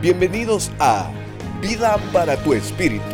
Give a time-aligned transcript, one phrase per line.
[0.00, 1.12] Bienvenidos a
[1.60, 3.04] Vida para tu Espíritu,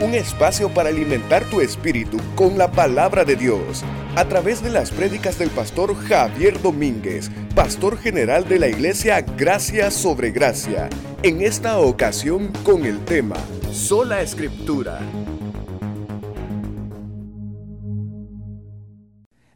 [0.00, 3.84] un espacio para alimentar tu espíritu con la palabra de Dios,
[4.16, 9.90] a través de las prédicas del pastor Javier Domínguez, pastor general de la iglesia Gracia
[9.90, 10.88] sobre Gracia,
[11.22, 13.36] en esta ocasión con el tema
[13.70, 14.98] Sola Escritura.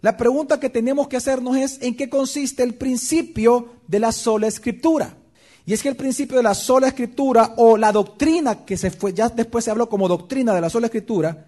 [0.02, 4.48] La pregunta que tenemos que hacernos es en qué consiste el principio de la sola
[4.48, 5.16] escritura.
[5.66, 9.14] Y es que el principio de la sola escritura o la doctrina que se fue,
[9.14, 11.46] ya después se habló como doctrina de la sola escritura,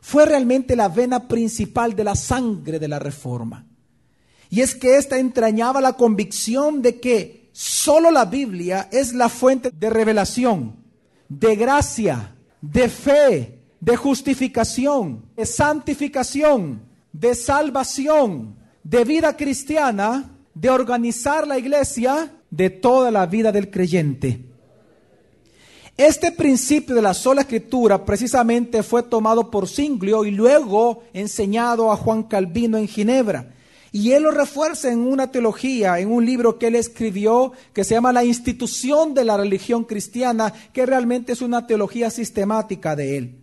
[0.00, 3.66] fue realmente la vena principal de la sangre de la reforma.
[4.48, 9.70] Y es que ésta entrañaba la convicción de que solo la Biblia es la fuente
[9.70, 10.76] de revelación,
[11.28, 16.82] de gracia, de fe, de justificación, de santificación,
[17.12, 24.40] de salvación, de vida cristiana, de organizar la iglesia, de toda la vida del creyente.
[25.96, 31.96] Este principio de la sola escritura precisamente fue tomado por Singlio y luego enseñado a
[31.96, 33.52] Juan Calvino en Ginebra.
[33.90, 37.94] Y él lo refuerza en una teología, en un libro que él escribió que se
[37.94, 43.38] llama La institución de la religión cristiana, que realmente es una teología sistemática de él.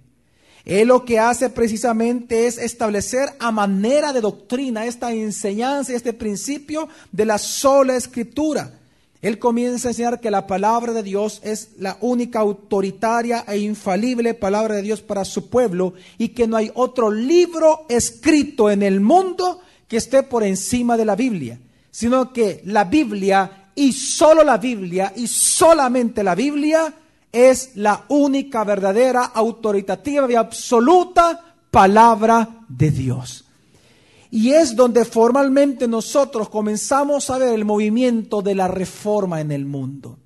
[0.64, 6.88] Él lo que hace precisamente es establecer a manera de doctrina esta enseñanza, este principio
[7.12, 8.80] de la sola escritura.
[9.26, 14.36] Él comienza a enseñar que la palabra de Dios es la única autoritaria e infalible
[14.36, 19.02] palabra de Dios para su pueblo y que no hay otro libro escrito en el
[19.02, 21.59] mundo que esté por encima de la Biblia,
[21.90, 26.94] sino que la Biblia y solo la Biblia y solamente la Biblia
[27.31, 33.44] es la única verdadera, autoritativa y absoluta palabra de Dios.
[34.31, 39.66] Y es donde formalmente nosotros comenzamos a ver el movimiento de la reforma en el
[39.66, 40.18] mundo.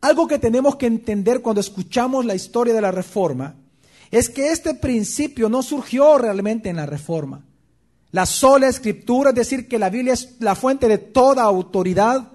[0.00, 3.56] Algo que tenemos que entender cuando escuchamos la historia de la reforma
[4.10, 7.44] es que este principio no surgió realmente en la reforma.
[8.10, 12.32] La sola escritura, es decir, que la Biblia es la fuente de toda autoridad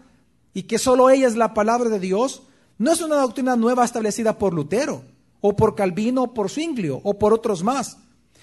[0.53, 2.44] y que solo ella es la palabra de Dios,
[2.78, 5.03] no es una doctrina nueva establecida por Lutero,
[5.41, 7.97] o por Calvino, o por Zwinglio, o por otros más,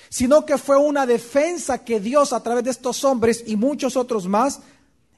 [0.09, 4.27] sino que fue una defensa que Dios a través de estos hombres y muchos otros
[4.27, 4.61] más,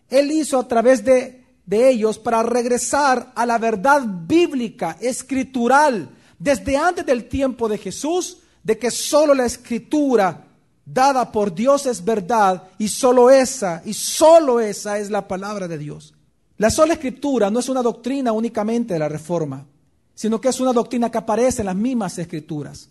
[0.09, 6.77] Él hizo a través de, de ellos para regresar a la verdad bíblica, escritural, desde
[6.77, 10.45] antes del tiempo de Jesús, de que solo la escritura
[10.85, 15.79] dada por Dios es verdad y solo esa, y solo esa es la palabra de
[15.79, 16.15] Dios.
[16.57, 19.67] La sola escritura no es una doctrina únicamente de la reforma,
[20.15, 22.89] sino que es una doctrina que aparece en las mismas escrituras.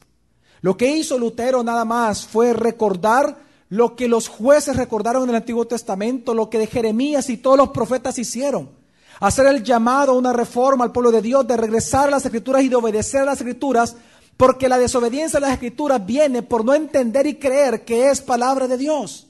[0.63, 3.37] Lo que hizo Lutero nada más fue recordar
[3.67, 7.57] lo que los jueces recordaron en el Antiguo Testamento, lo que de Jeremías y todos
[7.57, 8.69] los profetas hicieron.
[9.19, 12.63] Hacer el llamado a una reforma al pueblo de Dios, de regresar a las escrituras
[12.63, 13.97] y de obedecer a las escrituras,
[14.37, 18.65] porque la desobediencia a las escrituras viene por no entender y creer que es palabra
[18.69, 19.27] de Dios.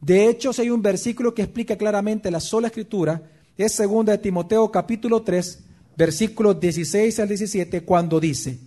[0.00, 3.20] De hecho, si hay un versículo que explica claramente la sola escritura,
[3.58, 5.58] es segunda de Timoteo capítulo 3,
[5.94, 8.58] versículos 16 al 17, cuando dice,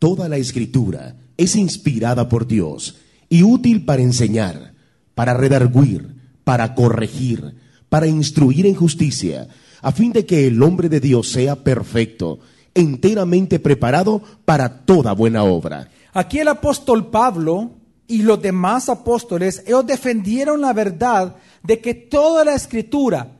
[0.00, 2.96] Toda la escritura es inspirada por Dios
[3.28, 4.72] y útil para enseñar,
[5.14, 7.54] para redarguir, para corregir,
[7.90, 9.48] para instruir en justicia,
[9.82, 12.40] a fin de que el hombre de Dios sea perfecto,
[12.72, 15.90] enteramente preparado para toda buena obra.
[16.14, 17.72] Aquí el apóstol Pablo
[18.08, 23.36] y los demás apóstoles, ellos defendieron la verdad de que toda la escritura,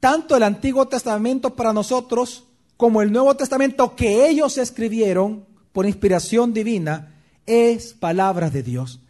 [0.00, 2.42] tanto el Antiguo Testamento para nosotros
[2.76, 7.14] como el Nuevo Testamento que ellos escribieron por inspiración divina,
[7.46, 9.00] es palabra de Dios.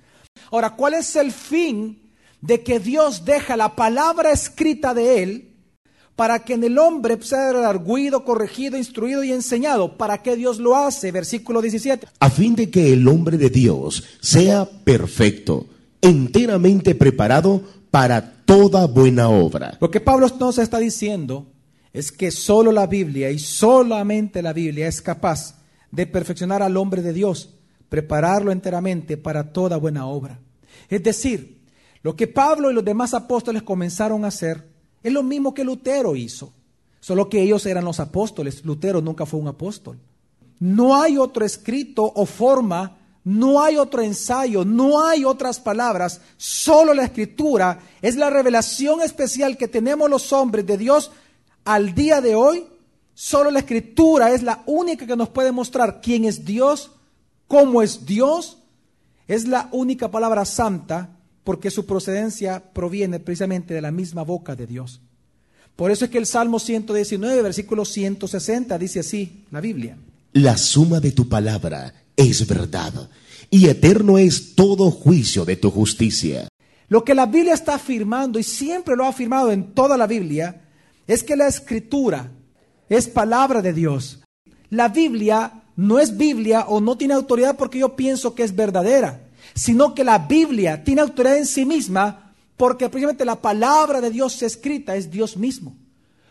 [0.50, 2.00] Ahora, ¿cuál es el fin
[2.40, 5.46] de que Dios deja la palabra escrita de Él
[6.16, 9.96] para que en el hombre sea arguido, corregido, instruido y enseñado?
[9.96, 11.12] ¿Para qué Dios lo hace?
[11.12, 12.08] Versículo 17.
[12.18, 15.66] A fin de que el hombre de Dios sea perfecto,
[16.00, 19.76] enteramente preparado para toda buena obra.
[19.80, 21.46] Lo que Pablo nos está diciendo
[21.92, 25.59] es que solo la Biblia y solamente la Biblia es capaz
[25.90, 27.54] de perfeccionar al hombre de Dios,
[27.88, 30.38] prepararlo enteramente para toda buena obra.
[30.88, 31.60] Es decir,
[32.02, 34.66] lo que Pablo y los demás apóstoles comenzaron a hacer
[35.02, 36.52] es lo mismo que Lutero hizo,
[37.00, 39.98] solo que ellos eran los apóstoles, Lutero nunca fue un apóstol.
[40.58, 46.94] No hay otro escrito o forma no hay otro ensayo, no hay otras palabras, solo
[46.94, 51.10] la escritura es la revelación especial que tenemos los hombres de Dios
[51.64, 52.66] al día de hoy.
[53.22, 56.92] Solo la escritura es la única que nos puede mostrar quién es Dios,
[57.48, 58.56] cómo es Dios.
[59.28, 64.66] Es la única palabra santa porque su procedencia proviene precisamente de la misma boca de
[64.66, 65.02] Dios.
[65.76, 69.98] Por eso es que el Salmo 119, versículo 160 dice así, la Biblia.
[70.32, 73.10] La suma de tu palabra es verdad,
[73.50, 76.48] y eterno es todo juicio de tu justicia.
[76.88, 80.62] Lo que la Biblia está afirmando, y siempre lo ha afirmado en toda la Biblia,
[81.06, 82.30] es que la escritura
[82.90, 84.20] es palabra de Dios.
[84.68, 89.22] La Biblia no es Biblia o no tiene autoridad porque yo pienso que es verdadera,
[89.54, 94.42] sino que la Biblia tiene autoridad en sí misma porque precisamente la palabra de Dios
[94.42, 95.74] escrita es Dios mismo.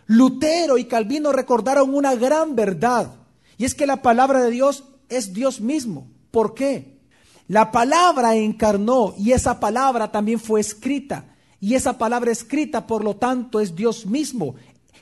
[0.06, 3.15] Lutero y Calvino recordaron una gran verdad,
[3.57, 6.07] y es que la palabra de Dios es Dios mismo.
[6.31, 7.00] ¿Por qué?
[7.47, 11.35] La palabra encarnó y esa palabra también fue escrita.
[11.59, 14.55] Y esa palabra escrita, por lo tanto, es Dios mismo,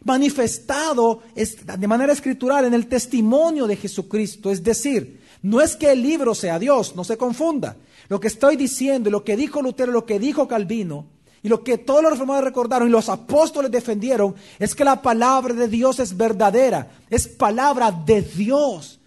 [0.03, 4.51] manifestado de manera escritural en el testimonio de Jesucristo.
[4.51, 7.77] Es decir, no es que el libro sea Dios, no se confunda.
[8.09, 11.07] Lo que estoy diciendo y lo que dijo Lutero, lo que dijo Calvino,
[11.43, 15.53] y lo que todos los reformadores recordaron y los apóstoles defendieron, es que la palabra
[15.53, 18.99] de Dios es verdadera, es palabra de Dios.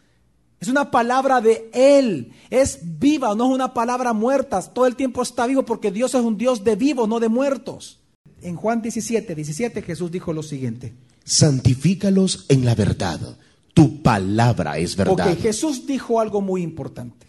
[0.61, 2.33] Es una palabra de Él.
[2.51, 4.61] Es viva, no es una palabra muerta.
[4.63, 8.00] Todo el tiempo está vivo porque Dios es un Dios de vivos, no de muertos.
[8.43, 10.95] En Juan 17, 17 Jesús dijo lo siguiente.
[11.25, 13.21] Santifícalos en la verdad.
[13.75, 15.33] Tu palabra es verdad.
[15.33, 17.27] Ok, Jesús dijo algo muy importante.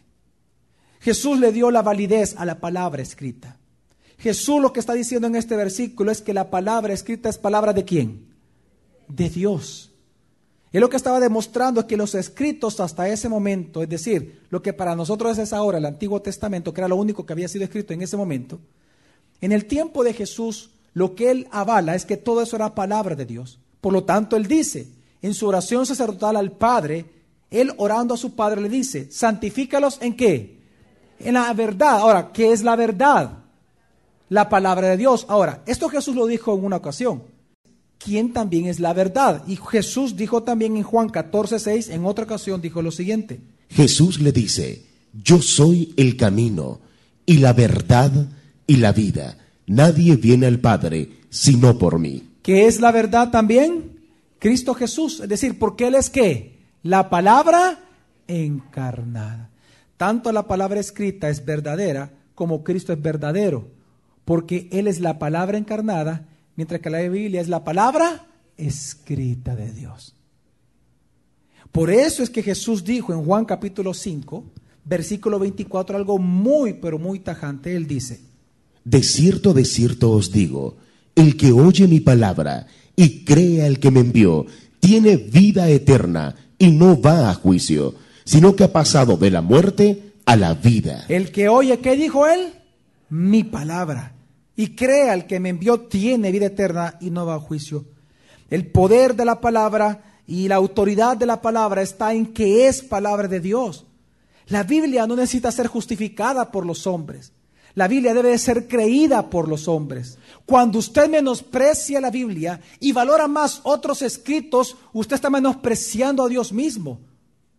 [1.00, 3.58] Jesús le dio la validez a la palabra escrita.
[4.18, 7.74] Jesús lo que está diciendo en este versículo es que la palabra escrita es palabra
[7.74, 8.28] de quién?
[9.08, 9.92] De Dios.
[10.72, 14.62] Y lo que estaba demostrando es que los escritos hasta ese momento, es decir, lo
[14.62, 17.66] que para nosotros es ahora el Antiguo Testamento, que era lo único que había sido
[17.66, 18.60] escrito en ese momento,
[19.42, 23.16] en el tiempo de Jesús, lo que él avala es que todo eso era palabra
[23.16, 23.60] de Dios.
[23.80, 24.88] Por lo tanto, él dice,
[25.22, 27.06] en su oración sacerdotal al Padre,
[27.50, 30.60] él orando a su Padre le dice, santifícalos en qué?
[31.20, 32.00] En la verdad.
[32.00, 33.40] Ahora, ¿qué es la verdad?
[34.30, 35.26] La palabra de Dios.
[35.30, 37.24] Ahora, esto Jesús lo dijo en una ocasión.
[38.04, 39.44] ¿quién también es la verdad?
[39.48, 43.40] Y Jesús dijo también en Juan 14, 6, en otra ocasión dijo lo siguiente.
[43.70, 46.80] Jesús le dice, yo soy el camino
[47.26, 48.12] y la verdad
[48.68, 49.38] y la vida.
[49.72, 52.30] Nadie viene al Padre sino por mí.
[52.44, 54.02] ¿Qué es la verdad también?
[54.38, 56.60] Cristo Jesús, es decir, porque Él es qué?
[56.84, 57.80] La palabra
[58.28, 59.50] encarnada.
[59.96, 63.70] Tanto la palabra escrita es verdadera como Cristo es verdadero,
[64.26, 66.28] porque Él es la palabra encarnada
[66.58, 68.26] mientras que la Biblia es la palabra
[68.58, 70.16] escrita de Dios.
[71.72, 74.44] Por eso es que Jesús dijo en Juan capítulo 5,
[74.84, 77.74] versículo 24, algo muy, pero muy tajante.
[77.74, 78.31] Él dice,
[78.84, 80.78] De cierto, de cierto os digo,
[81.16, 84.46] el que oye mi palabra y cree al que me envió,
[84.80, 90.14] tiene vida eterna y no va a juicio, sino que ha pasado de la muerte
[90.26, 91.06] a la vida.
[91.10, 92.54] El que oye, ¿qué dijo él?
[93.10, 94.14] Mi palabra
[94.56, 97.86] y cree al que me envió tiene vida eterna y no va a juicio.
[98.50, 102.82] El poder de la palabra y la autoridad de la palabra está en que es
[102.84, 103.86] palabra de Dios.
[104.48, 107.32] La Biblia no necesita ser justificada por los hombres.
[107.74, 110.18] La Biblia debe ser creída por los hombres.
[110.46, 116.52] Cuando usted menosprecia la Biblia y valora más otros escritos, usted está menospreciando a Dios
[116.52, 117.00] mismo,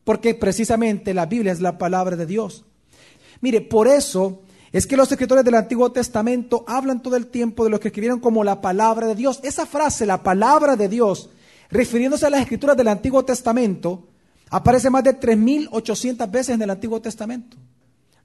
[0.05, 2.64] porque precisamente la Biblia es la palabra de Dios.
[3.41, 7.70] Mire, por eso es que los escritores del Antiguo Testamento hablan todo el tiempo de
[7.70, 9.41] lo que escribieron como la palabra de Dios.
[9.43, 11.31] Esa frase, la palabra de Dios,
[11.70, 14.08] refiriéndose a las escrituras del Antiguo Testamento,
[14.50, 17.56] aparece más de 3.800 veces en el Antiguo Testamento.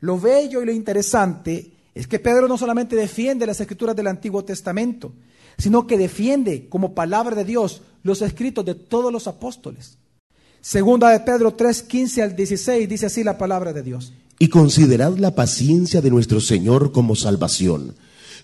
[0.02, 4.44] Lo bello y lo interesante es que Pedro no solamente defiende las escrituras del Antiguo
[4.44, 5.14] Testamento,
[5.58, 9.98] sino que defiende como palabra de Dios los escritos de todos los apóstoles.
[10.62, 15.18] Segunda de Pedro 3, 15 al 16 dice así la palabra de Dios y considerad
[15.18, 17.96] la paciencia de nuestro Señor como salvación,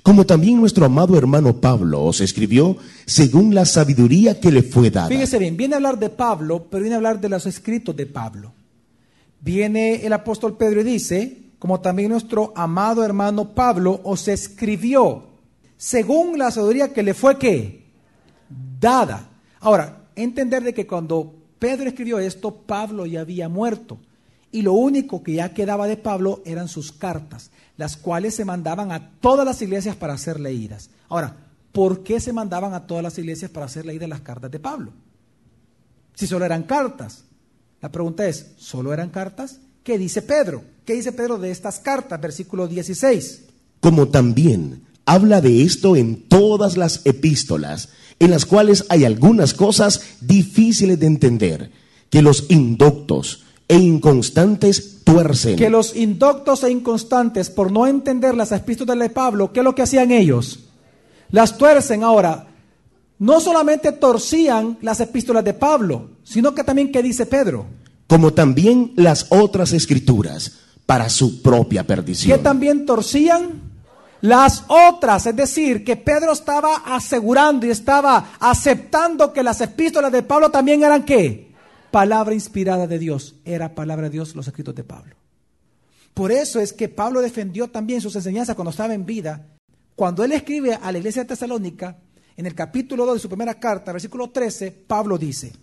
[0.02, 5.10] como también nuestro amado hermano Pablo os escribió según la sabiduría que le fue dada.
[5.10, 8.06] Fíjese bien, viene a hablar de Pablo, pero viene a hablar de los escritos de
[8.06, 8.54] Pablo.
[9.40, 15.24] Viene el apóstol Pedro y dice, como también nuestro amado hermano Pablo os escribió
[15.78, 17.86] según la sabiduría que le fue?
[18.82, 19.30] Dada.
[19.62, 23.98] Ahora, entender de que cuando Pedro escribió esto, Pablo ya había muerto
[24.52, 28.92] y lo único que ya quedaba de Pablo eran sus cartas, las cuales se mandaban
[28.92, 30.90] a todas las iglesias para ser leídas.
[31.08, 31.34] Ahora,
[31.72, 34.92] ¿por qué se mandaban a todas las iglesias para ser leídas las cartas de Pablo?
[36.14, 37.24] Si solo eran cartas.
[37.80, 39.62] La pregunta es, ¿solo eran cartas?
[39.82, 40.73] ¿Qué dice Pedro?
[40.86, 42.20] ¿Qué dice Pedro de estas cartas?
[42.20, 43.44] Versículo 16.
[43.80, 50.02] Como también habla de esto en todas las epístolas, en las cuales hay algunas cosas
[50.22, 51.72] difíciles de entender,
[52.10, 55.56] que los indoctos, e inconstantes tuercen.
[55.56, 59.74] Que los indoctos e inconstantes, por no entender las epístolas de Pablo, ¿qué es lo
[59.74, 60.60] que hacían ellos?
[61.32, 62.48] Las tuercen ahora.
[63.20, 67.66] no solamente torcían las epístolas de Pablo, sino que también, ¿qué dice Pedro?
[68.14, 72.44] como también las otras escrituras, para su propia Que perdición.
[72.44, 73.62] también torcían
[74.22, 80.24] las otras, es decir, que Pedro estaba asegurando y estaba aceptando que las epístolas de
[80.24, 81.52] Pablo también eran qué?
[81.92, 83.36] Palabra inspirada de Dios.
[83.44, 85.16] Era palabra de Dios los escritos de Pablo.
[86.14, 89.48] Por eso es que Pablo defendió también sus enseñanzas cuando estaba en vida.
[89.96, 91.98] Cuando él escribe a la iglesia de Tesalónica,
[92.38, 95.54] en el capítulo 2 de su primera carta, versículo 13, Pablo dice,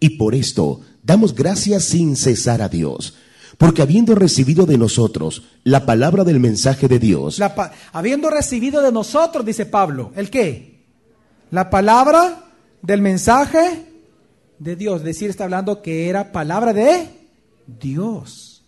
[0.00, 3.14] Y por esto damos gracias sin cesar a Dios,
[3.58, 7.54] porque habiendo recibido de nosotros la palabra del mensaje de Dios, La
[7.92, 10.84] habiendo recibido de nosotros, dice Pablo, ¿el qué?
[11.50, 12.44] La palabra
[12.82, 13.86] del mensaje
[14.58, 14.98] de Dios.
[14.98, 17.08] Es decir, está hablando que era palabra de
[17.66, 18.62] Dios.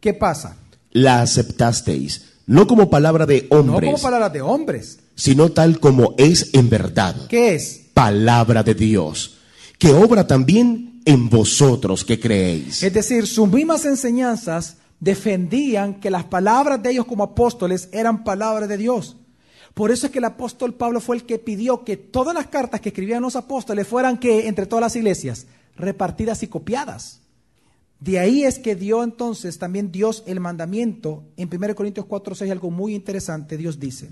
[0.00, 0.56] ¿Qué pasa?
[0.92, 4.98] la aceptasteis, no como palabra de No hombres, como palabra de hombres.
[5.14, 7.82] sino tal como es en verdad, ¿Qué es?
[7.94, 9.36] palabra de Dios,
[9.78, 12.82] que obra también en vosotros que creéis.
[12.82, 18.68] Es decir, sus mismas enseñanzas defendían que las palabras de ellos como apóstoles eran palabras
[18.68, 19.16] de Dios.
[19.74, 22.80] Por eso es que el apóstol Pablo fue el que pidió que todas las cartas
[22.80, 27.20] que escribían los apóstoles fueran que entre todas las iglesias repartidas y copiadas.
[28.00, 32.50] De ahí es que dio entonces también Dios el mandamiento en 1 Corintios 4, 6,
[32.50, 33.56] algo muy interesante.
[33.56, 34.08] Dios dice,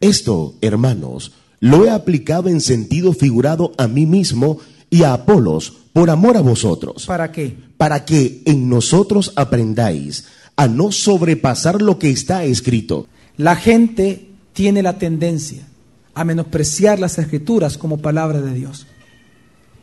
[0.00, 4.58] Esto, hermanos, lo he aplicado en sentido figurado a mí mismo
[4.90, 7.56] y a Apolos por amor a vosotros, ¿para qué?
[7.78, 13.06] para que en nosotros aprendáis a no sobrepasar lo que está escrito,
[13.38, 15.66] La gente tiene la tendencia
[16.14, 18.86] a menospreciar las escrituras como palabra de Dios.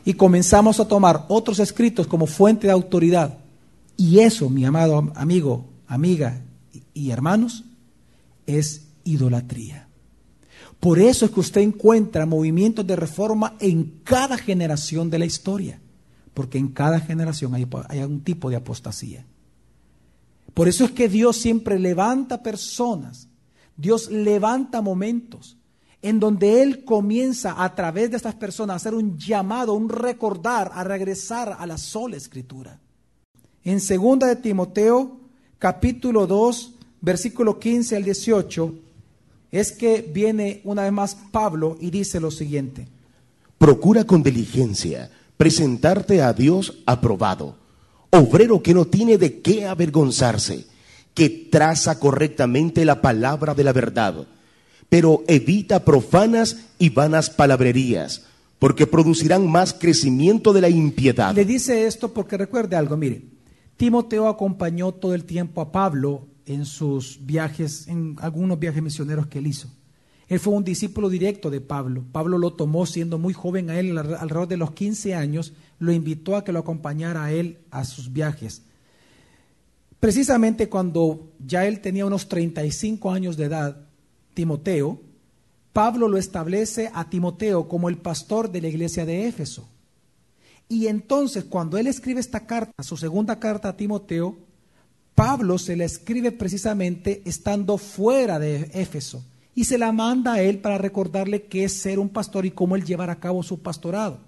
[0.04, 3.38] Y comenzamos a tomar otros escritos como fuente de autoridad.
[3.98, 6.40] Y eso, mi amado am- amigo, amiga
[6.94, 7.64] y hermanos,
[8.46, 9.86] es idolatría.
[10.80, 15.78] Por eso es que usted encuentra movimientos de reforma en cada generación de la historia.
[16.34, 17.64] Porque en cada generación hay,
[18.02, 19.24] un tipo de apostasía.
[20.54, 23.28] Por eso es que Dios siempre levanta personas,
[23.76, 25.56] Dios levanta momentos
[26.02, 30.72] en donde Él comienza a través de estas personas a hacer un llamado, un recordar,
[30.74, 32.80] a regresar a la sola escritura.
[33.62, 35.20] En 2 de Timoteo,
[35.60, 38.74] capítulo 2, versículo 15 al 18,
[39.52, 42.88] es que viene una vez más Pablo y dice lo siguiente.
[43.58, 45.08] procura con diligencia
[45.42, 47.56] presentarte a Dios aprobado,
[48.10, 50.66] obrero que no tiene de qué avergonzarse,
[51.14, 54.28] que traza correctamente la palabra de la verdad,
[54.88, 58.22] pero evita profanas y vanas palabrerías,
[58.60, 61.34] porque producirán más crecimiento de la impiedad.
[61.34, 63.24] Le dice esto porque recuerde algo, mire,
[63.76, 69.40] Timoteo acompañó todo el tiempo a Pablo en sus viajes, en algunos viajes misioneros que
[69.40, 69.68] él hizo.
[70.32, 72.06] Él fue un discípulo directo de Pablo.
[72.10, 75.92] Pablo lo tomó siendo muy joven a él, al- alrededor de los 15 años, lo
[75.92, 78.62] invitó a que lo acompañara a él a sus viajes.
[80.00, 83.76] Precisamente cuando ya él tenía unos 35 años de edad,
[84.32, 85.02] Timoteo,
[85.74, 89.68] Pablo lo establece a Timoteo como el pastor de la iglesia de Éfeso.
[90.66, 94.38] Y entonces cuando él escribe esta carta, su segunda carta a Timoteo,
[95.14, 99.22] Pablo se la escribe precisamente estando fuera de Éfeso
[99.54, 102.76] y se la manda a él para recordarle qué es ser un pastor y cómo
[102.76, 104.20] él llevar a cabo su pastorado.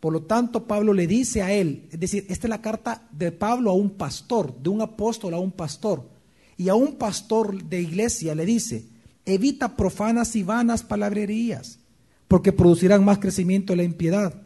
[0.00, 3.32] Por lo tanto, Pablo le dice a él, es decir, esta es la carta de
[3.32, 6.08] Pablo a un pastor, de un apóstol a un pastor.
[6.56, 8.84] Y a un pastor de iglesia le dice,
[9.24, 11.78] evita profanas y vanas palabrerías,
[12.28, 14.42] porque producirán más crecimiento de la impiedad.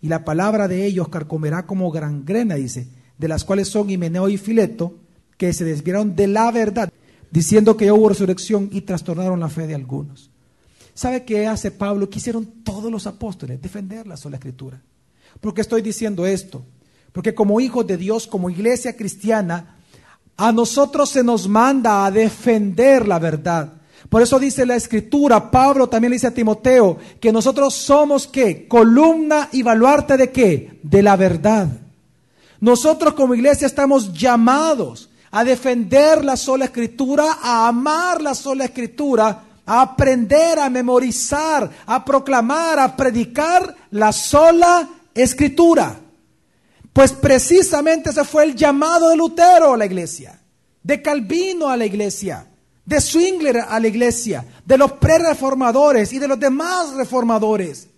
[0.00, 2.88] Y la palabra de ellos carcomerá como gangrena, dice,
[3.18, 4.98] de las cuales son Himeneo y Fileto,
[5.36, 6.91] que se desviaron de la verdad,
[7.32, 10.30] diciendo que ya hubo resurrección y trastornaron la fe de algunos.
[10.94, 12.08] ¿Sabe qué hace Pablo?
[12.08, 14.80] Que hicieron todos los apóstoles, defender la sola escritura.
[15.40, 16.62] ¿Por qué estoy diciendo esto?
[17.10, 19.76] Porque como hijos de Dios, como iglesia cristiana,
[20.36, 23.72] a nosotros se nos manda a defender la verdad.
[24.10, 28.68] Por eso dice la escritura, Pablo también le dice a Timoteo, que nosotros somos qué?
[28.68, 30.78] Columna y baluarte de qué?
[30.82, 31.68] De la verdad.
[32.60, 39.44] Nosotros como iglesia estamos llamados a defender la sola escritura, a amar la sola escritura,
[39.64, 45.98] a aprender, a memorizar, a proclamar, a predicar la sola escritura.
[46.92, 50.38] Pues precisamente ese fue el llamado de Lutero a la iglesia,
[50.82, 52.46] de Calvino a la iglesia,
[52.84, 57.88] de Zwingler a la iglesia, de los pre-reformadores y de los demás reformadores.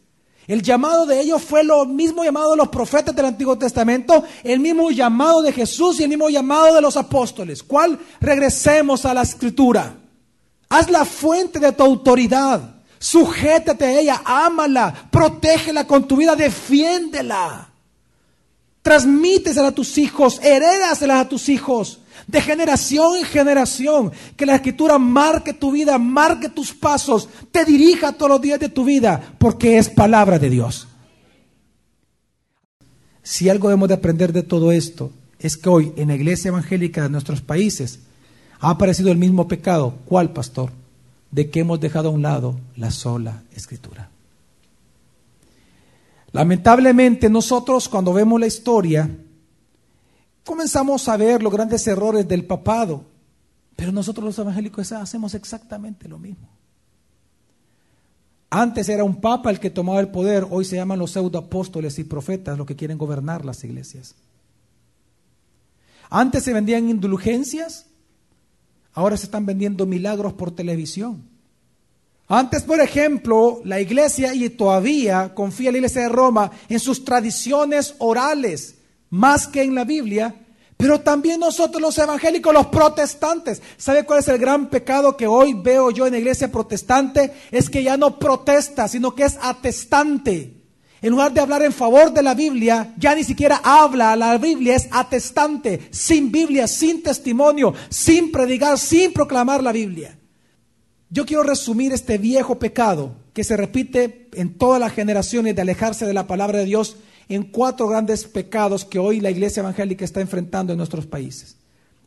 [0.47, 4.61] El llamado de ellos fue lo mismo llamado de los profetas del Antiguo Testamento, el
[4.61, 7.63] mismo llamado de Jesús y el mismo llamado de los apóstoles.
[7.63, 7.99] ¿Cuál?
[8.21, 9.97] Regresemos a la escritura.
[10.69, 12.83] Haz la fuente de tu autoridad.
[12.99, 17.74] Sujétate a ella, ámala, protégela con tu vida, defiéndela.
[18.85, 24.13] Transmítesela a tus hijos, herédasela a tus hijos, de generación en generación.
[24.37, 28.69] Que la escritura marque tu vida, marque tus pasos, te dirija todos los días de
[28.69, 30.87] tu vida, porque es palabra de Dios.
[33.23, 37.05] Si algo debemos de aprender de todo esto, es que hoy en la iglesia evangélica
[37.05, 38.01] de nuestros países
[38.61, 39.95] ha aparecido el mismo pecado.
[40.05, 40.73] ¿Cuál, pastor?
[41.31, 44.11] De que hemos dejado a un lado la sola escritura.
[46.35, 49.09] Lamentablemente nosotros cuando vemos la historia,
[50.45, 53.05] comenzamos a ver los grandes errores del papado,
[53.77, 56.49] pero nosotros los evangélicos hacemos exactamente lo mismo.
[58.51, 62.05] Antes era un papa el que tomaba el poder, hoy se llaman los pseudoapóstoles y
[62.05, 64.17] profetas los que quieren gobernar las iglesias.
[66.11, 67.87] Antes se vendían indulgencias,
[68.93, 71.34] ahora se están vendiendo milagros por televisión.
[72.29, 77.95] Antes, por ejemplo, la iglesia y todavía confía la iglesia de Roma en sus tradiciones
[77.99, 78.77] orales,
[79.11, 80.35] más que en la Biblia,
[80.77, 85.55] pero también nosotros los evangélicos, los protestantes, ¿sabe cuál es el gran pecado que hoy
[85.55, 87.33] veo yo en la iglesia protestante?
[87.51, 90.63] Es que ya no protesta, sino que es atestante.
[91.01, 94.75] En lugar de hablar en favor de la Biblia, ya ni siquiera habla la Biblia,
[94.75, 100.19] es atestante, sin Biblia, sin testimonio, sin predicar, sin proclamar la Biblia.
[101.15, 106.07] Yo quiero resumir este viejo pecado que se repite en todas las generaciones de alejarse
[106.07, 106.97] de la palabra de Dios
[107.29, 111.57] en cuatro grandes pecados que hoy la iglesia evangélica está enfrentando en nuestros países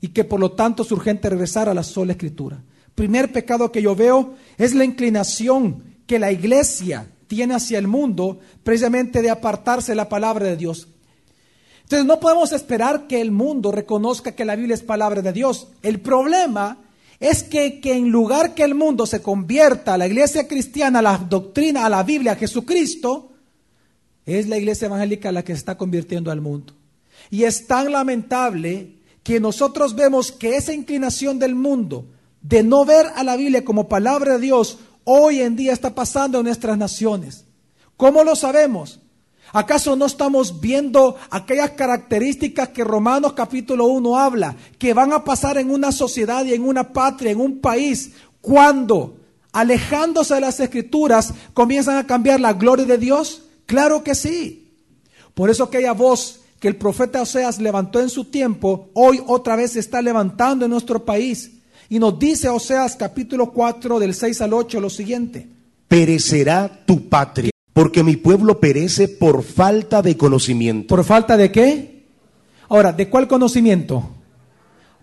[0.02, 2.62] y que por lo tanto es urgente regresar a la sola escritura.
[2.96, 8.42] Primer pecado que yo veo es la inclinación que la iglesia tiene hacia el mundo
[8.66, 10.90] precisamente de apartarse de la palabra de Dios.
[11.84, 15.70] Entonces no podemos esperar que el mundo reconozca que la Biblia es palabra de Dios.
[15.82, 16.80] El problema
[17.20, 21.02] es que, que en lugar que el mundo se convierta a la iglesia cristiana, a
[21.02, 23.32] la doctrina, a la Biblia, a Jesucristo,
[24.26, 26.74] es la iglesia evangélica la que se está convirtiendo al mundo.
[27.32, 32.06] Y es tan lamentable que nosotros vemos que esa inclinación del mundo
[32.42, 36.40] de no ver a la Biblia como palabra de Dios hoy en día está pasando
[36.40, 37.46] en nuestras naciones.
[37.96, 39.00] ¿Cómo lo sabemos?
[39.54, 45.58] ¿Acaso no estamos viendo aquellas características que Romanos capítulo 1 habla, que van a pasar
[45.58, 49.18] en una sociedad y en una patria, en un país, cuando,
[49.52, 53.44] alejándose de las escrituras, comienzan a cambiar la gloria de Dios?
[53.66, 54.74] Claro que sí.
[55.34, 59.74] Por eso aquella voz que el profeta Oseas levantó en su tiempo, hoy otra vez
[59.74, 61.52] se está levantando en nuestro país.
[61.90, 65.48] Y nos dice Oseas capítulo 4 del 6 al 8 lo siguiente.
[65.88, 70.88] Perecerá tu patria, porque mi pueblo perece por falta de conocimiento.
[70.88, 72.06] ¿Por falta de qué?
[72.70, 74.16] Ahora, ¿de cuál conocimiento?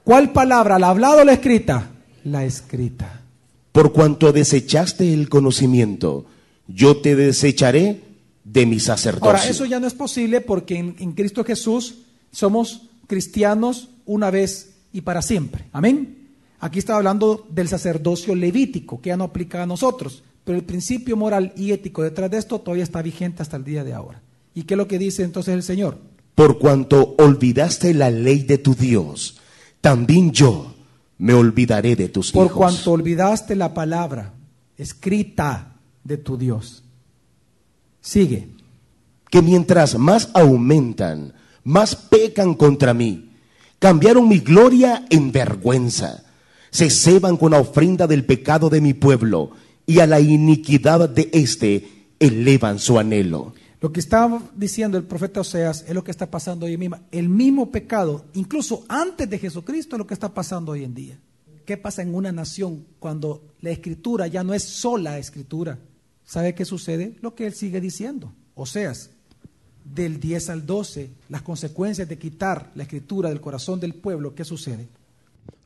[0.02, 0.80] ¿Cuál palabra?
[0.80, 1.92] ¿La hablada o la escrita?
[2.24, 3.22] La escrita.
[3.70, 6.26] Por cuanto desechaste el conocimiento,
[6.66, 8.02] yo te desecharé
[8.42, 9.30] de mi sacerdocio.
[9.30, 11.98] Ahora, eso ya no es posible porque en, en Cristo Jesús
[12.32, 15.66] somos cristianos una vez y para siempre.
[15.70, 16.26] Amén.
[16.58, 21.16] Aquí está hablando del sacerdocio levítico, que ya no aplica a nosotros, pero el principio
[21.16, 24.22] moral y ético detrás de esto todavía está vigente hasta el día de ahora.
[24.54, 25.98] ¿Y qué es lo que dice entonces el Señor?
[26.34, 29.38] Por cuanto olvidaste la ley de tu Dios,
[29.80, 30.74] también yo
[31.18, 32.56] me olvidaré de tus Por hijos.
[32.58, 34.32] cuanto olvidaste la palabra
[34.76, 36.82] escrita de tu Dios.
[38.00, 38.48] Sigue.
[39.30, 41.32] que mientras más aumentan,
[41.64, 43.30] más pecan contra mí.
[43.80, 46.22] Cambiaron mi gloria en vergüenza.
[46.70, 49.50] Se ceban con la ofrenda del pecado de mi pueblo
[49.86, 53.54] y a la iniquidad de éste elevan su anhelo.
[53.80, 56.96] Lo que estaba diciendo el profeta Oseas es lo que está pasando hoy mismo.
[57.10, 61.18] El mismo pecado, incluso antes de Jesucristo, es lo que está pasando hoy en día.
[61.66, 65.78] ¿Qué pasa en una nación cuando la escritura ya no es sola escritura?
[66.24, 67.16] ¿Sabe qué sucede?
[67.20, 68.32] Lo que él sigue diciendo.
[68.54, 69.10] Oseas,
[69.84, 74.44] del 10 al 12, las consecuencias de quitar la escritura del corazón del pueblo, ¿qué
[74.44, 74.88] sucede?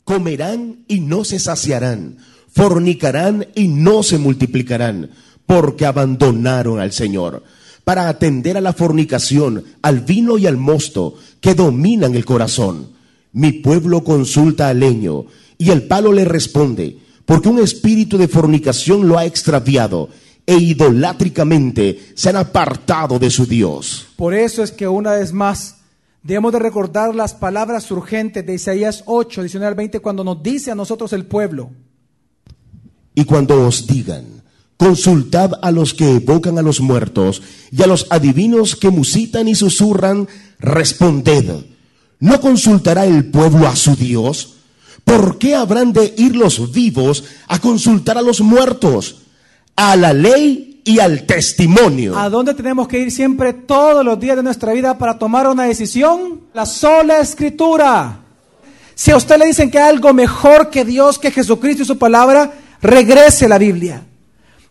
[0.04, 2.18] Comerán y no se saciarán,
[2.58, 5.10] fornicarán y no se multiplicarán,
[5.46, 7.44] porque abandonaron al Señor
[7.84, 12.88] para atender a la fornicación, al vino y al mosto que dominan el corazón.
[13.32, 19.06] Mi pueblo consulta al leño y el palo le responde, porque un espíritu de fornicación
[19.06, 20.08] lo ha extraviado
[20.44, 24.08] e idolátricamente se han apartado de su Dios.
[24.16, 25.76] Por eso es que una vez más
[26.24, 30.72] debemos de recordar las palabras urgentes de Isaías 8, 19 al 20, cuando nos dice
[30.72, 31.70] a nosotros el pueblo,
[33.18, 34.42] Y cuando os digan,
[34.76, 39.56] consultad a los que evocan a los muertos y a los adivinos que musitan y
[39.56, 40.28] susurran,
[40.60, 41.64] responded,
[42.20, 44.54] ¿no consultará el pueblo a su Dios?
[45.02, 49.16] ¿Por qué habrán de ir los vivos a consultar a los muertos?
[49.78, 52.18] a la ley y al testimonio.
[52.18, 55.64] ¿A dónde tenemos que ir siempre todos los días de nuestra vida para tomar una
[55.64, 56.40] decisión?
[56.52, 58.18] La sola escritura.
[58.96, 61.96] Si a usted le dicen que hay algo mejor que Dios, que Jesucristo y su
[61.96, 64.02] palabra, regrese a la Biblia.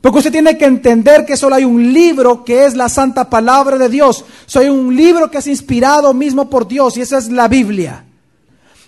[0.02, 3.78] Porque usted tiene que entender que solo hay un libro que es la santa palabra
[3.78, 4.24] de Dios.
[4.46, 8.06] Soy un libro que es inspirado mismo por Dios y esa es la Biblia.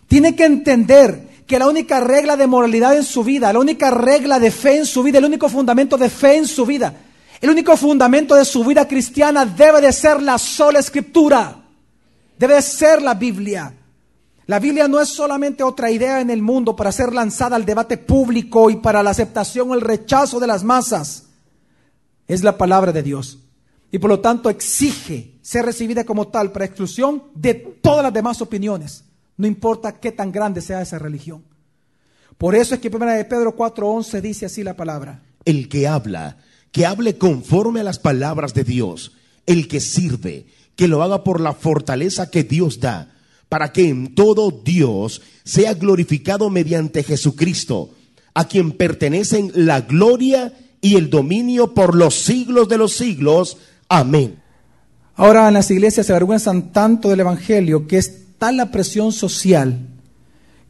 [0.08, 4.40] Tiene que entender que la única regla de moralidad en su vida, la única regla
[4.40, 6.94] de fe en su vida, el único fundamento de fe en su vida,
[7.42, 11.56] el único fundamento de su vida cristiana debe de ser la sola escritura.
[12.38, 13.74] Debe de ser la Biblia.
[14.50, 18.00] La Biblia no es solamente otra idea en el mundo para ser lanzada al debate
[18.00, 21.28] público y para la aceptación o el rechazo de las masas.
[22.28, 23.38] Es la palabra de Dios.
[23.92, 28.42] Y por lo tanto exige ser recibida como tal para exclusión de todas las demás
[28.42, 29.04] opiniones.
[29.38, 31.44] No importa qué tan grande sea esa religión.
[32.40, 35.22] Por eso es que 1 de Pedro 4:11 dice así la palabra.
[35.46, 36.38] El que habla,
[36.72, 39.12] que hable conforme a las palabras de Dios.
[39.46, 43.19] El que sirve, que lo haga por la fortaleza que Dios da,
[43.50, 47.90] para que en todo Dios sea glorificado mediante Jesucristo,
[48.34, 53.58] a quien pertenecen la gloria y el dominio por los siglos de los siglos.
[53.90, 54.40] Amén.
[55.16, 59.88] Ahora en las iglesias se avergüenzan tanto del Evangelio que es tal la presión social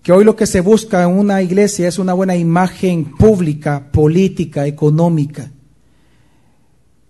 [0.01, 4.65] que hoy lo que se busca en una iglesia es una buena imagen pública, política,
[4.65, 5.51] económica.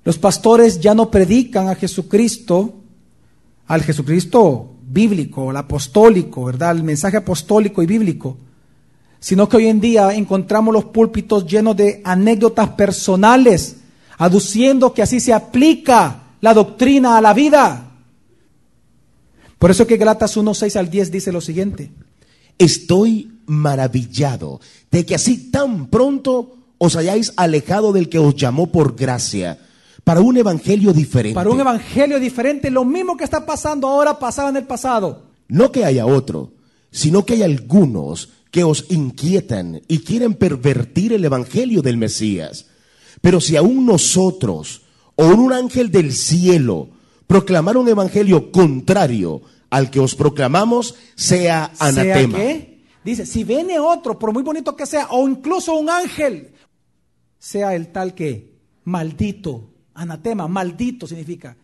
[0.03, 2.81] Los pastores ya no predican a Jesucristo,
[3.67, 6.75] al Jesucristo bíblico, el apostólico, ¿verdad?
[6.75, 8.37] El mensaje apostólico y bíblico,
[9.19, 13.77] sino que hoy en día encontramos los púlpitos llenos de anécdotas personales,
[14.17, 17.91] aduciendo que así se aplica la doctrina a la vida.
[19.57, 21.91] Por eso que Galatas 1, 6 al 10 dice lo siguiente.
[22.57, 24.59] Estoy maravillado
[24.91, 29.59] de que así tan pronto os hayáis alejado del que os llamó por gracia
[30.09, 31.35] para un evangelio diferente.
[31.35, 35.25] Para un evangelio diferente, lo mismo que está pasando ahora pasaba en el pasado.
[35.47, 36.53] No que haya otro,
[36.89, 42.65] sino que hay algunos que os inquietan y quieren pervertir el evangelio del Mesías.
[43.21, 44.81] Pero si aún nosotros
[45.13, 46.89] o un ángel del cielo
[47.27, 52.35] proclamar un evangelio contrario al que os proclamamos, sea anatema.
[52.35, 52.83] ¿Sea qué?
[53.03, 56.55] Dice, si viene otro, por muy bonito que sea, o incluso un ángel,
[57.37, 61.55] sea el tal que maldito, anatema, maldito significa.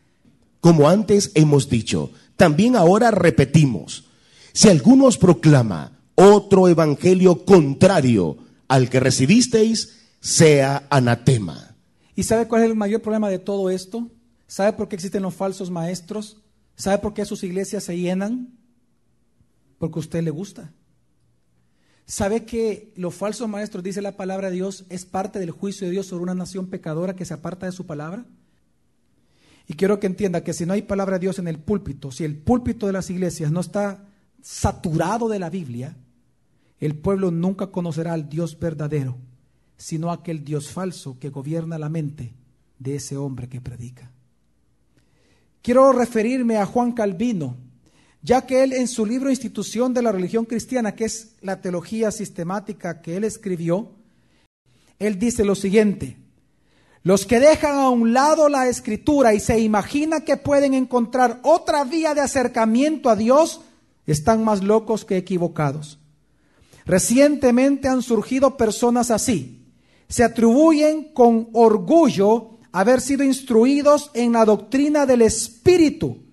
[0.61, 4.05] Como antes hemos dicho, también ahora repetimos,
[4.51, 11.75] si alguno os proclama otro evangelio contrario al que recibisteis, sea anatema.
[12.15, 14.09] ¿Y sabe cuál es el mayor problema de todo esto?
[14.47, 16.37] ¿Sabe por qué existen los falsos maestros?
[16.75, 18.49] ¿Sabe por qué sus iglesias se llenan?
[19.77, 20.71] Porque a usted le gusta.
[22.05, 25.91] ¿Sabe que los falsos maestros, dice la palabra de Dios, es parte del juicio de
[25.91, 28.25] Dios sobre una nación pecadora que se aparta de su palabra?
[29.67, 32.23] Y quiero que entienda que si no hay palabra de Dios en el púlpito, si
[32.23, 34.05] el púlpito de las iglesias no está
[34.41, 35.97] saturado de la Biblia,
[36.79, 39.17] el pueblo nunca conocerá al Dios verdadero,
[39.77, 42.33] sino aquel Dios falso que gobierna la mente
[42.77, 44.11] de ese hombre que predica.
[45.63, 47.57] Quiero referirme a Juan Calvino,
[48.25, 52.09] ya que él en su libro Institución de la Religión Cristiana, que es la teología
[52.09, 53.91] sistemática que él escribió,
[54.97, 56.17] él dice lo siguiente,
[57.03, 61.83] los que dejan a un lado la escritura y se imaginan que pueden encontrar otra
[61.83, 63.61] vía de acercamiento a Dios,
[64.07, 65.99] están más locos que equivocados.
[66.87, 69.67] Recientemente han surgido personas así.
[70.07, 76.24] Se atribuyen con orgullo haber sido instruidos en la doctrina del Espíritu,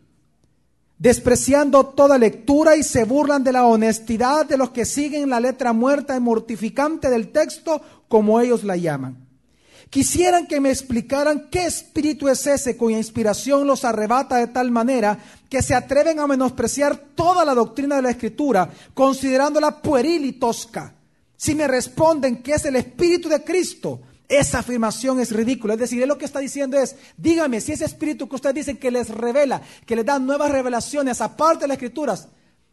[1.03, 5.73] despreciando toda lectura y se burlan de la honestidad de los que siguen la letra
[5.73, 9.17] muerta y mortificante del texto, como ellos la llaman.
[9.91, 15.19] Quisieran que me explicaran qué espíritu es ese cuya inspiración los arrebata de tal manera
[15.51, 20.95] que se atreven a menospreciar toda la doctrina de la Escritura, considerándola pueril y tosca.
[21.37, 25.75] Si me responden que es el Espíritu de Cristo, esa afirmación es ridícula.
[25.75, 28.79] Es decir, él lo que está diciendo es, dígame si ese espíritu que ustedes dicen
[28.79, 32.29] que les revela, que les da nuevas revelaciones aparte de las escrituras,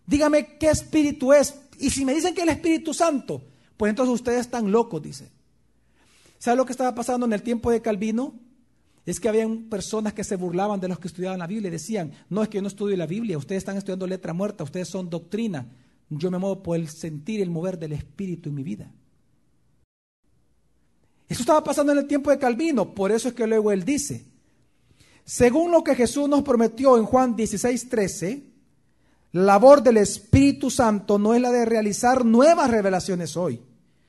[0.05, 1.53] dígame qué espíritu es.
[1.77, 3.41] Y si me dicen que es el Espíritu Santo,
[3.75, 5.31] pues entonces ustedes están locos, dice.
[6.37, 8.33] ¿Sabe lo que estaba pasando en el tiempo de Calvino?
[9.05, 12.13] Es que habían personas que se burlaban de los que estudiaban la Biblia y decían,
[12.29, 15.09] no es que yo no estudio la Biblia, ustedes están estudiando letra muerta, ustedes son
[15.09, 15.67] doctrina.
[16.09, 18.91] Yo me muevo por el sentir el mover del Espíritu en mi vida.
[21.29, 24.25] Eso estaba pasando en el tiempo de Calvino, por eso es que luego él dice,
[25.23, 28.43] según lo que Jesús nos prometió en Juan 16, 13,
[29.33, 33.61] la labor del Espíritu Santo no es la de realizar nuevas revelaciones hoy,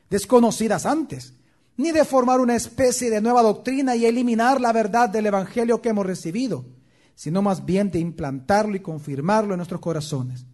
[0.09, 1.35] desconocidas antes.
[1.77, 5.89] ni de formar una especie de nueva doctrina y eliminar la verdad del Evangelio que
[5.89, 6.67] hemos recibido,
[7.15, 10.45] sino más bien de implantarlo y confirmarlo en nuestros corazones.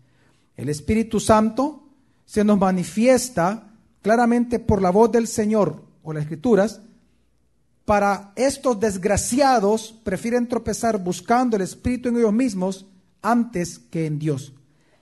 [0.57, 1.89] El Espíritu Santo
[2.27, 6.81] se nos manifiesta claramente por la voz del Señor o las Escrituras.
[7.85, 12.87] Para estos desgraciados prefieren tropezar buscando el Espíritu en ellos mismos
[13.23, 14.55] antes que en Dios.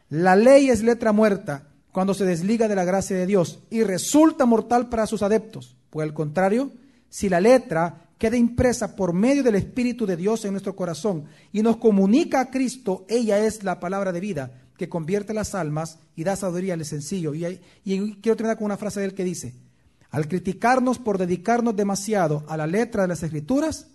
[0.08, 4.46] La ley es letra muerta cuando se desliga de la gracia de Dios y resulta
[4.46, 5.76] mortal para sus adeptos.
[5.90, 6.72] Por el contrario,
[7.08, 11.62] si la letra queda impresa por medio del Espíritu de Dios en nuestro corazón y
[11.62, 16.24] nos comunica a Cristo, ella es la palabra de vida que convierte las almas y
[16.24, 17.34] da sabiduría al sencillo.
[17.34, 19.54] Y, y quiero terminar con una frase de él que dice,
[20.14, 23.88] al criticarnos por dedicarnos demasiado a la letra de las escrituras,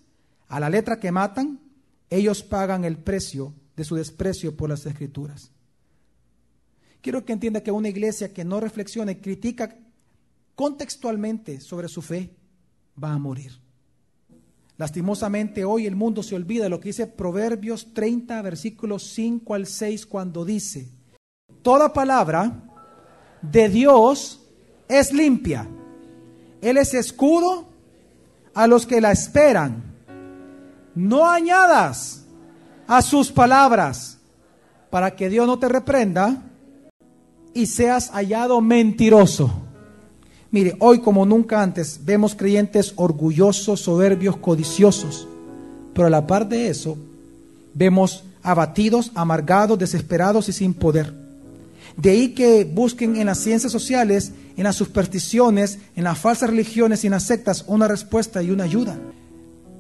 [0.50, 1.62] a la letra que matan,
[2.10, 5.50] ellos pagan el precio de su desprecio por las escrituras.
[7.00, 9.78] Quiero que entienda que una iglesia que no reflexiona y critica
[10.56, 12.36] contextualmente sobre su fe,
[13.02, 13.54] va a morir.
[14.76, 19.68] Lastimosamente hoy el mundo se olvida de lo que dice Proverbios 30, versículos 5 al
[19.68, 20.90] 6, cuando dice,
[21.62, 22.62] toda palabra
[23.42, 24.50] de Dios
[24.90, 25.70] es limpia.
[26.62, 27.66] Él es escudo
[28.54, 29.84] a los que la esperan.
[30.96, 32.24] No añadas
[32.88, 34.18] a sus palabras
[34.90, 36.44] para que Dios no te reprenda
[37.54, 39.52] y seas hallado mentiroso.
[40.52, 45.28] Mire, hoy como nunca antes vemos creyentes orgullosos, soberbios, codiciosos,
[45.94, 46.98] pero a la par de eso
[47.74, 51.14] vemos abatidos, amargados, desesperados y sin poder.
[51.98, 57.04] De ahí que busquen en las ciencias sociales, en las supersticiones, en las falsas religiones
[57.04, 58.98] y en las sectas una respuesta y una ayuda.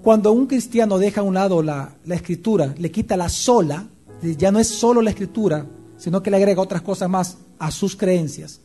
[0.01, 3.85] Cuando un cristiano deja a un lado la, la escritura, le quita la sola,
[4.21, 5.65] ya no es solo la escritura,
[5.97, 8.61] sino que le agrega otras cosas más a sus creencias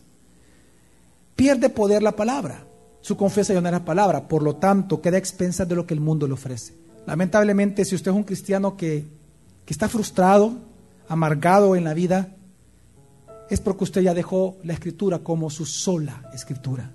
[1.37, 2.66] pierde poder la palabra.
[3.00, 5.87] Su confianza ya no es la palabra, por lo tanto queda a expensas de lo
[5.87, 6.74] que el mundo le ofrece.
[7.07, 9.05] Lamentablemente, si usted es un cristiano que,
[9.64, 10.55] que está frustrado,
[11.09, 12.34] amargado en la vida,
[13.51, 16.93] es porque usted ya dejó la escritura como su sola escritura.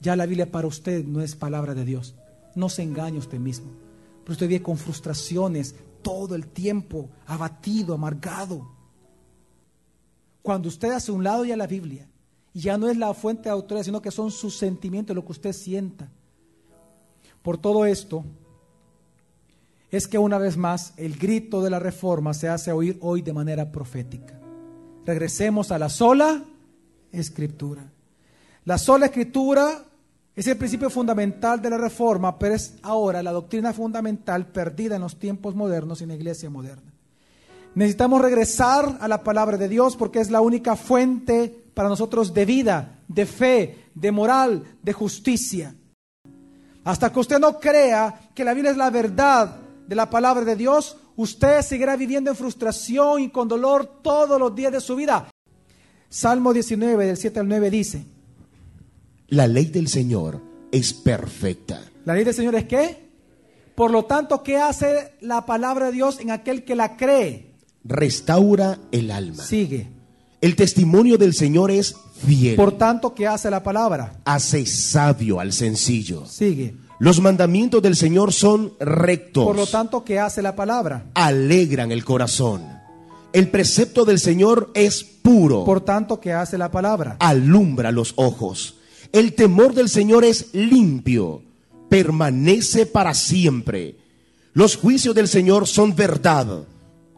[0.00, 2.14] Ya la Biblia para usted no es palabra de Dios.
[2.54, 3.72] No se engañe usted mismo.
[4.22, 8.68] Pero usted vive con frustraciones todo el tiempo, abatido, amargado.
[10.42, 12.08] Cuando usted hace un lado ya la Biblia
[12.54, 15.52] ya no es la fuente de autoridad, sino que son sus sentimientos, lo que usted
[15.52, 16.08] sienta.
[17.42, 18.24] Por todo esto,
[19.90, 23.32] es que una vez más el grito de la reforma se hace oír hoy de
[23.32, 24.40] manera profética.
[25.06, 26.42] Regresemos a la sola
[27.12, 27.90] escritura.
[28.64, 29.84] La sola escritura
[30.34, 35.02] es el principio fundamental de la reforma, pero es ahora la doctrina fundamental perdida en
[35.02, 36.92] los tiempos modernos y en la iglesia moderna.
[37.74, 42.44] Necesitamos regresar a la palabra de Dios porque es la única fuente para nosotros de
[42.44, 45.74] vida, de fe, de moral, de justicia.
[46.84, 50.56] Hasta que usted no crea que la Biblia es la verdad de la palabra de
[50.56, 55.28] Dios, usted seguirá viviendo en frustración y con dolor todos los días de su vida.
[56.08, 58.04] Salmo 19, del 7 al 9 dice,
[59.28, 61.80] La ley del Señor es perfecta.
[62.04, 63.04] ¿La ley del Señor es qué?
[63.74, 67.54] Por lo tanto, ¿qué hace la palabra de Dios en aquel que la cree?
[67.82, 69.42] Restaura el alma.
[69.42, 69.88] Sigue.
[70.40, 72.54] El testimonio del Señor es fiel.
[72.54, 74.20] Por tanto, ¿qué hace la palabra?
[74.24, 76.26] Hace sabio al sencillo.
[76.26, 76.76] Sigue.
[76.98, 79.44] Los mandamientos del Señor son rectos.
[79.44, 81.06] Por lo tanto, ¿qué hace la palabra?
[81.14, 82.62] Alegran el corazón.
[83.32, 85.64] El precepto del Señor es puro.
[85.64, 87.16] Por tanto, ¿qué hace la palabra?
[87.18, 88.76] Alumbra los ojos.
[89.12, 91.42] El temor del Señor es limpio.
[91.88, 93.96] Permanece para siempre.
[94.52, 96.64] Los juicios del Señor son verdad.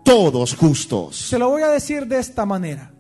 [0.05, 1.17] Todos justos.
[1.17, 2.93] Se lo voy a decir de esta manera.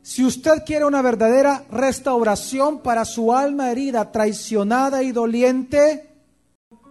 [0.00, 6.11] Si usted quiere una verdadera restauración para su alma herida, traicionada y doliente,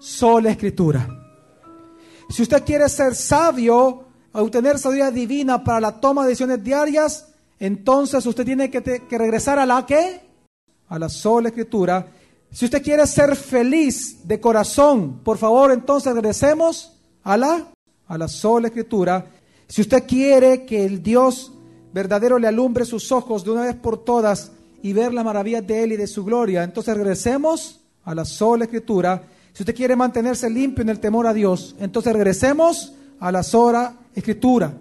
[0.02, 1.08] sola escritura.
[2.30, 7.28] Si usted quiere ser sabio, obtener sabiduría divina para la toma de decisiones diarias,
[7.60, 10.22] entonces usted tiene que, que regresar a la qué?
[10.90, 12.08] A la sola escritura.
[12.52, 17.68] Si usted quiere ser feliz de corazón, por favor, entonces regresemos a la,
[18.08, 19.26] a la sola escritura.
[19.68, 21.52] Si usted quiere que el Dios
[21.94, 25.84] verdadero le alumbre sus ojos de una vez por todas y ver la maravilla de
[25.84, 26.64] Él y de su gloria.
[26.64, 29.24] Entonces regresemos a la sola escritura.
[29.54, 33.94] Si usted quiere mantenerse limpio en el temor a Dios, entonces regresemos a la sola
[34.16, 34.74] escritura.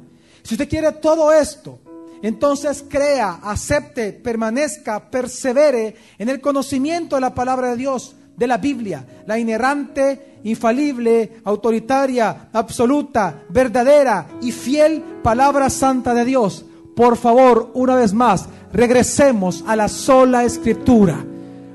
[0.42, 1.80] Si usted quiere todo esto,
[2.22, 8.58] entonces crea, acepte, permanezca, persevere en el conocimiento de la palabra de Dios, de la
[8.58, 16.64] Biblia, la inerrante, infalible, autoritaria, absoluta, verdadera y fiel palabra santa de Dios.
[16.94, 21.24] Por favor, una vez más, regresemos a la sola escritura.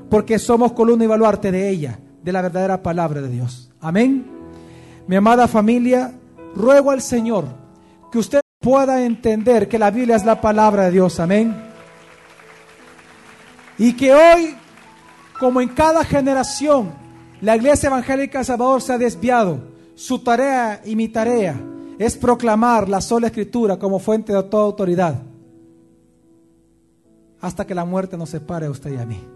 [0.08, 3.70] porque somos columna y baluarte de ella, de la verdadera palabra de Dios.
[3.80, 4.26] Amén.
[5.06, 6.12] Mi amada familia,
[6.56, 7.44] ruego al Señor
[8.10, 11.20] que usted pueda entender que la Biblia es la palabra de Dios.
[11.20, 11.56] Amén.
[13.78, 14.56] Y que hoy,
[15.38, 16.92] como en cada generación,
[17.40, 19.60] la iglesia evangélica de Salvador se ha desviado.
[19.94, 21.54] Su tarea y mi tarea
[21.96, 25.22] es proclamar la sola escritura como fuente de toda autoridad
[27.40, 29.35] hasta que la muerte nos separe a usted y a mí.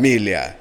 [0.00, 0.59] familia.